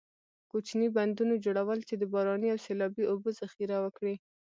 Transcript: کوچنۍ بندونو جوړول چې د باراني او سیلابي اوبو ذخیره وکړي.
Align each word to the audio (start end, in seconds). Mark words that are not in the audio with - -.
کوچنۍ 0.51 0.89
بندونو 0.97 1.33
جوړول 1.45 1.79
چې 1.87 1.95
د 1.97 2.03
باراني 2.13 2.47
او 2.51 2.59
سیلابي 2.65 3.03
اوبو 3.11 3.29
ذخیره 3.41 3.77
وکړي. 3.81 4.15